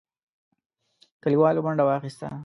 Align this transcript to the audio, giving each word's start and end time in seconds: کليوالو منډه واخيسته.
کليوالو 1.23 1.63
منډه 1.65 1.83
واخيسته. 1.87 2.27